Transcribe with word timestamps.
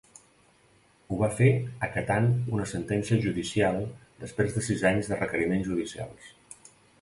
Ho 1.09 1.17
va 1.17 1.27
fer 1.39 1.49
acatant 1.87 2.29
una 2.55 2.65
sentència 2.71 3.19
judicial 3.27 3.77
després 4.25 4.57
de 4.57 4.65
sis 4.71 4.83
anys 4.93 5.13
de 5.13 5.21
requeriments 5.21 5.71
judicials. 5.71 6.33